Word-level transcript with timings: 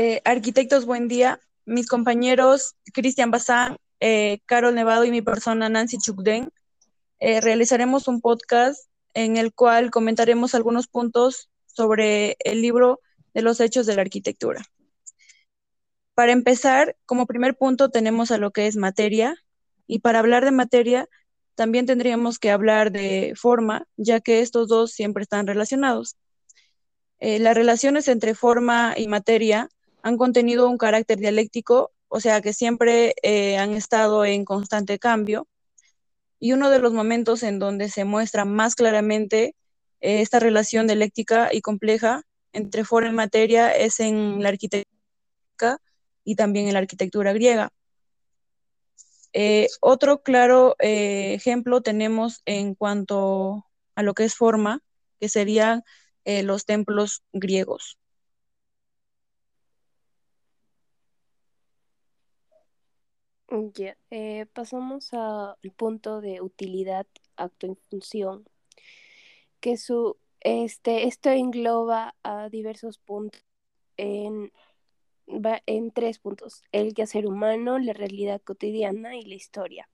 Eh, 0.00 0.22
arquitectos, 0.24 0.86
buen 0.86 1.08
día. 1.08 1.40
Mis 1.66 1.88
compañeros 1.88 2.76
Cristian 2.94 3.32
Bazán, 3.32 3.78
eh, 3.98 4.38
Carol 4.46 4.72
Nevado 4.72 5.04
y 5.04 5.10
mi 5.10 5.22
persona 5.22 5.68
Nancy 5.68 5.98
Chukden 5.98 6.52
eh, 7.18 7.40
realizaremos 7.40 8.06
un 8.06 8.20
podcast 8.20 8.88
en 9.12 9.36
el 9.36 9.52
cual 9.52 9.90
comentaremos 9.90 10.54
algunos 10.54 10.86
puntos 10.86 11.50
sobre 11.66 12.36
el 12.44 12.62
libro 12.62 13.00
de 13.34 13.42
los 13.42 13.58
hechos 13.58 13.86
de 13.86 13.96
la 13.96 14.02
arquitectura. 14.02 14.62
Para 16.14 16.30
empezar, 16.30 16.94
como 17.04 17.26
primer 17.26 17.56
punto 17.56 17.90
tenemos 17.90 18.30
a 18.30 18.38
lo 18.38 18.52
que 18.52 18.68
es 18.68 18.76
materia 18.76 19.34
y 19.88 19.98
para 19.98 20.20
hablar 20.20 20.44
de 20.44 20.52
materia 20.52 21.08
también 21.56 21.86
tendríamos 21.86 22.38
que 22.38 22.52
hablar 22.52 22.92
de 22.92 23.32
forma, 23.34 23.88
ya 23.96 24.20
que 24.20 24.42
estos 24.42 24.68
dos 24.68 24.92
siempre 24.92 25.24
están 25.24 25.48
relacionados. 25.48 26.16
las 27.18 27.56
relaciones 27.56 28.06
entre 28.06 28.36
forma 28.36 28.94
y 28.96 29.08
materia 29.08 29.68
han 30.08 30.16
contenido 30.16 30.68
un 30.68 30.78
carácter 30.78 31.18
dialéctico, 31.18 31.92
o 32.08 32.20
sea 32.20 32.40
que 32.40 32.52
siempre 32.52 33.14
eh, 33.22 33.58
han 33.58 33.74
estado 33.74 34.24
en 34.24 34.44
constante 34.44 34.98
cambio. 34.98 35.46
Y 36.40 36.52
uno 36.52 36.70
de 36.70 36.78
los 36.78 36.92
momentos 36.92 37.42
en 37.42 37.58
donde 37.58 37.90
se 37.90 38.04
muestra 38.04 38.44
más 38.44 38.74
claramente 38.74 39.54
eh, 40.00 40.20
esta 40.22 40.40
relación 40.40 40.86
dialéctica 40.86 41.50
y 41.52 41.60
compleja 41.60 42.22
entre 42.52 42.84
forma 42.84 43.10
y 43.10 43.12
materia 43.12 43.70
es 43.70 44.00
en 44.00 44.42
la 44.42 44.48
arquitectura 44.48 45.78
y 46.24 46.36
también 46.36 46.68
en 46.68 46.74
la 46.74 46.80
arquitectura 46.80 47.32
griega. 47.32 47.70
Eh, 49.34 49.68
otro 49.80 50.22
claro 50.22 50.74
ejemplo 50.78 51.82
tenemos 51.82 52.40
en 52.46 52.74
cuanto 52.74 53.66
a 53.94 54.02
lo 54.02 54.14
que 54.14 54.24
es 54.24 54.34
forma, 54.34 54.80
que 55.20 55.28
serían 55.28 55.82
los 56.24 56.64
templos 56.64 57.22
griegos. 57.32 57.98
Ya, 63.50 63.96
eh, 64.10 64.44
pasamos 64.52 65.14
al 65.14 65.56
punto 65.76 66.20
de 66.20 66.42
utilidad, 66.42 67.06
acto 67.36 67.66
en 67.66 67.76
función, 67.76 68.46
que 69.60 69.78
su, 69.78 70.18
este, 70.40 71.06
esto 71.06 71.30
engloba 71.30 72.14
a 72.22 72.50
diversos 72.50 72.98
puntos 72.98 73.42
en, 73.96 74.52
en 75.66 75.90
tres 75.92 76.18
puntos, 76.18 76.62
el 76.72 76.92
quehacer 76.92 77.26
humano, 77.26 77.78
la 77.78 77.94
realidad 77.94 78.42
cotidiana 78.42 79.16
y 79.16 79.22
la 79.22 79.34
historia. 79.34 79.88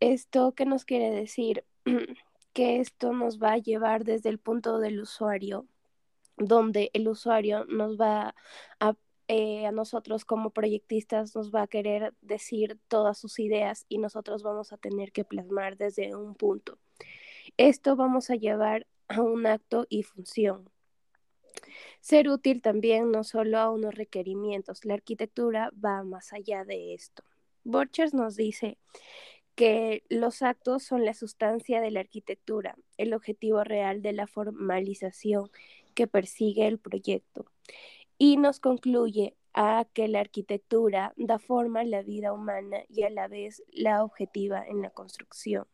¿Esto 0.00 0.52
qué 0.52 0.64
nos 0.64 0.86
quiere 0.86 1.10
decir? 1.10 1.64
que 2.54 2.80
esto 2.80 3.12
nos 3.12 3.38
va 3.38 3.52
a 3.52 3.58
llevar 3.58 4.04
desde 4.04 4.30
el 4.30 4.38
punto 4.38 4.78
del 4.78 5.00
usuario, 5.00 5.66
donde 6.38 6.90
el 6.94 7.06
usuario 7.06 7.66
nos 7.66 8.00
va 8.00 8.34
a 8.80 8.94
eh, 9.28 9.66
a 9.66 9.72
nosotros 9.72 10.24
como 10.24 10.50
proyectistas 10.50 11.34
nos 11.34 11.52
va 11.52 11.62
a 11.62 11.66
querer 11.66 12.14
decir 12.20 12.78
todas 12.86 13.18
sus 13.18 13.40
ideas 13.40 13.84
y 13.88 13.98
nosotros 13.98 14.44
vamos 14.44 14.72
a 14.72 14.76
tener 14.76 15.10
que 15.10 15.24
plasmar 15.24 15.76
desde 15.76 16.14
un 16.14 16.36
punto. 16.36 16.78
Esto 17.56 17.96
vamos 17.96 18.30
a 18.30 18.36
llevar 18.36 18.86
a 19.08 19.22
un 19.22 19.46
acto 19.46 19.86
y 19.88 20.04
función. 20.04 20.70
Ser 22.00 22.28
útil 22.28 22.62
también 22.62 23.10
no 23.10 23.24
solo 23.24 23.58
a 23.58 23.70
unos 23.70 23.96
requerimientos, 23.96 24.84
la 24.84 24.94
arquitectura 24.94 25.72
va 25.84 26.04
más 26.04 26.32
allá 26.32 26.64
de 26.64 26.94
esto. 26.94 27.24
Borchers 27.64 28.14
nos 28.14 28.36
dice 28.36 28.78
que 29.56 30.04
los 30.08 30.42
actos 30.42 30.84
son 30.84 31.04
la 31.04 31.14
sustancia 31.14 31.80
de 31.80 31.90
la 31.90 32.00
arquitectura, 32.00 32.76
el 32.96 33.12
objetivo 33.12 33.64
real 33.64 34.02
de 34.02 34.12
la 34.12 34.28
formalización 34.28 35.50
que 35.94 36.06
persigue 36.06 36.68
el 36.68 36.78
proyecto 36.78 37.46
y 38.18 38.36
nos 38.36 38.60
concluye 38.60 39.36
a 39.52 39.86
que 39.92 40.08
la 40.08 40.20
arquitectura 40.20 41.14
da 41.16 41.38
forma 41.38 41.80
a 41.80 41.84
la 41.84 42.02
vida 42.02 42.32
humana 42.32 42.78
y 42.88 43.04
a 43.04 43.10
la 43.10 43.28
vez 43.28 43.62
la 43.72 44.04
objetiva 44.04 44.62
en 44.66 44.82
la 44.82 44.90
construcción. 44.90 45.66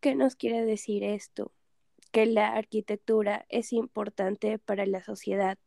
¿Qué 0.00 0.14
nos 0.14 0.36
quiere 0.36 0.64
decir 0.64 1.04
esto? 1.04 1.52
Que 2.12 2.26
la 2.26 2.54
arquitectura 2.54 3.46
es 3.48 3.72
importante 3.72 4.58
para 4.58 4.86
la 4.86 5.02
sociedad, 5.02 5.58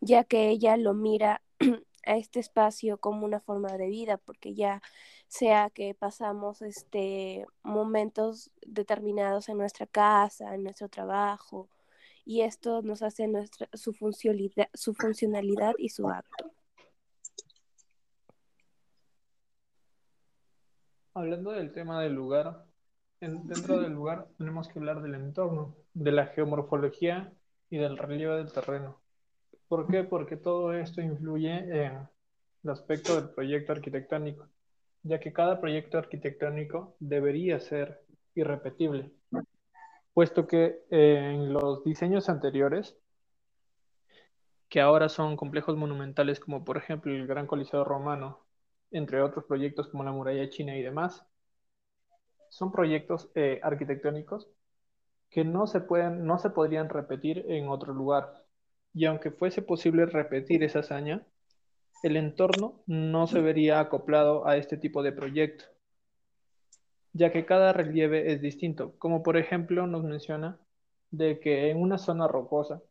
ya 0.00 0.24
que 0.24 0.48
ella 0.48 0.76
lo 0.76 0.94
mira 0.94 1.42
a 2.06 2.16
este 2.16 2.40
espacio 2.40 2.98
como 2.98 3.24
una 3.24 3.40
forma 3.40 3.76
de 3.76 3.88
vida, 3.88 4.18
porque 4.18 4.54
ya 4.54 4.82
sea 5.26 5.70
que 5.70 5.94
pasamos 5.94 6.62
este 6.62 7.46
momentos 7.62 8.50
determinados 8.66 9.48
en 9.48 9.58
nuestra 9.58 9.86
casa, 9.86 10.54
en 10.54 10.64
nuestro 10.64 10.88
trabajo, 10.88 11.68
y 12.24 12.42
esto 12.42 12.82
nos 12.82 13.02
hace 13.02 13.28
nuestra, 13.28 13.68
su, 13.72 13.92
funcionalidad, 13.92 14.68
su 14.72 14.94
funcionalidad 14.94 15.74
y 15.78 15.90
su 15.90 16.08
acto. 16.08 16.50
Hablando 21.12 21.52
del 21.52 21.72
tema 21.72 22.02
del 22.02 22.14
lugar, 22.14 22.64
dentro 23.20 23.80
del 23.80 23.92
lugar 23.92 24.26
tenemos 24.36 24.68
que 24.68 24.78
hablar 24.78 25.00
del 25.02 25.14
entorno, 25.14 25.76
de 25.92 26.12
la 26.12 26.26
geomorfología 26.26 27.32
y 27.70 27.78
del 27.78 27.96
relieve 27.96 28.36
del 28.36 28.52
terreno. 28.52 29.00
¿Por 29.68 29.86
qué? 29.86 30.02
Porque 30.04 30.36
todo 30.36 30.72
esto 30.72 31.00
influye 31.00 31.56
en 31.56 32.08
el 32.64 32.70
aspecto 32.70 33.14
del 33.14 33.30
proyecto 33.30 33.72
arquitectónico, 33.72 34.48
ya 35.02 35.20
que 35.20 35.32
cada 35.32 35.60
proyecto 35.60 35.98
arquitectónico 35.98 36.96
debería 36.98 37.60
ser 37.60 38.02
irrepetible 38.34 39.12
puesto 40.14 40.46
que 40.46 40.84
eh, 40.90 41.32
en 41.34 41.52
los 41.52 41.84
diseños 41.84 42.28
anteriores, 42.28 42.96
que 44.68 44.80
ahora 44.80 45.08
son 45.08 45.36
complejos 45.36 45.76
monumentales 45.76 46.40
como 46.40 46.64
por 46.64 46.76
ejemplo 46.76 47.12
el 47.12 47.26
Gran 47.26 47.46
Coliseo 47.46 47.84
Romano, 47.84 48.46
entre 48.90 49.22
otros 49.22 49.44
proyectos 49.44 49.88
como 49.88 50.04
la 50.04 50.12
Muralla 50.12 50.48
China 50.48 50.76
y 50.76 50.82
demás, 50.82 51.26
son 52.48 52.70
proyectos 52.72 53.30
eh, 53.34 53.60
arquitectónicos 53.62 54.48
que 55.30 55.44
no 55.44 55.66
se, 55.66 55.80
pueden, 55.80 56.24
no 56.26 56.38
se 56.38 56.50
podrían 56.50 56.88
repetir 56.88 57.44
en 57.48 57.68
otro 57.68 57.92
lugar. 57.92 58.44
Y 58.94 59.06
aunque 59.06 59.32
fuese 59.32 59.62
posible 59.62 60.06
repetir 60.06 60.62
esa 60.62 60.80
hazaña, 60.80 61.26
el 62.04 62.16
entorno 62.16 62.82
no 62.86 63.26
se 63.26 63.40
vería 63.40 63.80
acoplado 63.80 64.46
a 64.46 64.56
este 64.56 64.76
tipo 64.76 65.02
de 65.02 65.10
proyecto 65.10 65.73
ya 67.14 67.32
que 67.32 67.46
cada 67.46 67.72
relieve 67.72 68.32
es 68.32 68.42
distinto, 68.42 68.98
como 68.98 69.22
por 69.22 69.36
ejemplo 69.38 69.86
nos 69.86 70.04
menciona 70.04 70.58
de 71.10 71.40
que 71.40 71.70
en 71.70 71.80
una 71.80 71.96
zona 71.96 72.28
rocosa, 72.28 72.82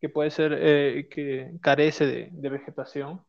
que 0.00 0.08
puede 0.08 0.30
ser 0.30 0.52
eh, 0.58 1.08
que 1.08 1.52
carece 1.62 2.06
de, 2.06 2.48
vegetación, 2.50 3.24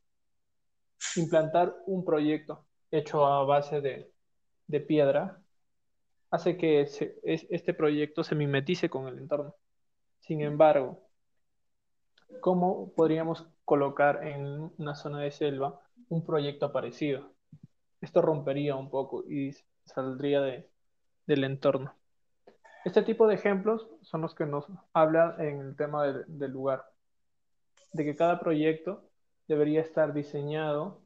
implantar 1.16 1.75
un 1.85 2.03
proyecto 2.03 2.66
hecho 2.90 3.25
a 3.25 3.46
base 3.46 3.81
de, 3.81 4.12
piedra 4.88 5.41
hace 6.31 6.58
que 6.58 6.81
este 6.81 7.73
proyecto 7.73 8.23
se 8.23 8.35
mimetice 8.35 8.90
con 8.90 9.08
el 9.08 9.18
entorno. 9.19 9.53
Sin 10.22 10.41
embargo, 10.41 11.09
¿cómo 12.40 12.94
podríamos 12.94 13.46
colocar 13.66 14.25
en 14.25 14.72
una 14.78 14.96
zona 14.96 15.19
de 15.19 15.31
selva 15.31 15.81
un 16.08 16.25
proyecto 16.25 16.72
parecido? 16.72 17.34
Esto 18.02 18.22
rompería 18.22 18.76
un 18.76 18.90
poco 18.90 19.24
y 19.30 19.56
saldría 19.86 20.42
de, 20.42 20.70
del 21.28 21.44
entorno. 21.44 21.96
Este 22.84 23.04
tipo 23.04 23.28
de 23.28 23.36
ejemplos 23.36 23.88
son 24.02 24.22
los 24.22 24.34
que 24.34 24.46
nos 24.46 24.66
hablan 24.94 25.40
en 25.40 25.60
el 25.62 25.76
tema 25.76 26.06
del 26.06 26.52
lugar, 26.52 26.84
de 27.94 28.04
que 28.04 28.16
cada 28.16 28.40
proyecto 28.40 29.04
debería 29.48 29.82
estar 29.82 30.14
diseñado 30.14 31.02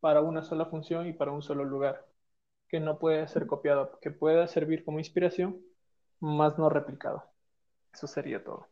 para 0.00 0.20
una 0.20 0.42
sola 0.42 0.66
función 0.66 1.06
y 1.06 1.12
para 1.14 1.32
un 1.32 1.42
solo 1.42 1.64
lugar, 1.64 2.06
que 2.68 2.80
no 2.80 2.98
puede 2.98 3.26
ser 3.28 3.46
copiado, 3.46 3.98
que 4.00 4.10
pueda 4.10 4.46
servir 4.46 4.84
como 4.84 4.98
inspiración, 4.98 5.60
más 6.20 6.58
no 6.58 6.68
replicado. 6.68 7.24
Eso 7.92 8.06
sería 8.06 8.44
todo. 8.44 8.68